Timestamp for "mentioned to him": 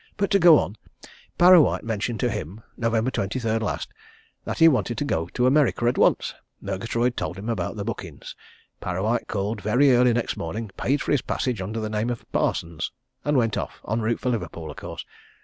1.83-2.63